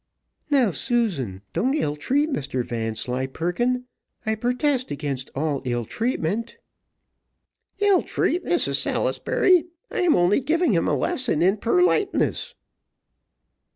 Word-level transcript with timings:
"Now, 0.49 0.71
Susan, 0.71 1.43
don't 1.53 1.75
ill 1.75 1.95
treat 1.95 2.31
Mr 2.33 2.65
Vanslyperken: 2.65 3.85
I 4.25 4.33
purtest 4.33 4.89
against 4.89 5.29
all 5.35 5.61
ill 5.63 5.85
treatment." 5.85 6.57
"Ill 7.77 8.01
treat, 8.01 8.43
Mrs 8.43 8.81
Salisbury! 8.81 9.65
I 9.91 10.01
am 10.01 10.15
only 10.15 10.41
giving 10.41 10.73
him 10.73 10.87
a 10.87 10.97
lesson 10.97 11.43
in 11.43 11.57
purliteness." 11.57 12.55